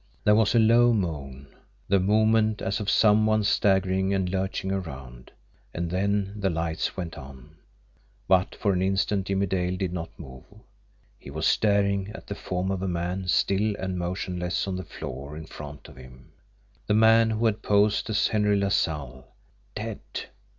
There 0.23 0.33
was 0.33 0.55
a 0.55 0.57
low 0.57 0.93
moan, 0.93 1.45
the 1.87 1.99
movement 1.99 2.59
as 2.59 2.79
of 2.79 2.89
some 2.89 3.27
one 3.27 3.43
staggering 3.43 4.15
and 4.15 4.27
lurching 4.27 4.71
around 4.71 5.29
and 5.75 5.91
then 5.91 6.33
the 6.37 6.49
lights 6.49 6.97
went 6.97 7.19
on. 7.19 7.57
But 8.27 8.55
for 8.55 8.73
an 8.73 8.81
instant 8.81 9.27
Jimmie 9.27 9.45
Dale 9.45 9.77
did 9.77 9.93
not 9.93 10.09
move. 10.17 10.43
He 11.19 11.29
was 11.29 11.45
staring 11.45 12.09
at 12.15 12.25
the 12.25 12.33
form 12.33 12.71
of 12.71 12.81
a 12.81 12.87
man 12.87 13.27
still 13.27 13.75
and 13.77 13.95
motionless 13.99 14.67
on 14.67 14.75
the 14.75 14.83
floor 14.83 15.37
in 15.37 15.45
front 15.45 15.87
of 15.87 15.97
him 15.97 16.31
the 16.87 16.95
man 16.95 17.29
who 17.29 17.45
had 17.45 17.61
posed 17.61 18.09
as 18.09 18.29
Henry 18.29 18.57
LaSalle. 18.57 19.27
Dead! 19.75 19.99